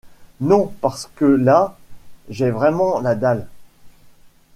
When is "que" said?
1.15-1.25